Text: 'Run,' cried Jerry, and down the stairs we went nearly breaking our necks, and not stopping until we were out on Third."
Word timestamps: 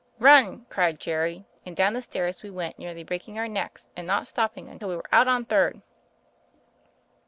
'Run,' 0.17 0.65
cried 0.67 0.99
Jerry, 0.99 1.45
and 1.63 1.75
down 1.75 1.93
the 1.93 2.01
stairs 2.01 2.41
we 2.41 2.49
went 2.49 2.79
nearly 2.79 3.03
breaking 3.03 3.37
our 3.37 3.47
necks, 3.47 3.87
and 3.95 4.07
not 4.07 4.25
stopping 4.25 4.67
until 4.67 4.89
we 4.89 4.95
were 4.95 5.05
out 5.13 5.27
on 5.27 5.45
Third." 5.45 5.83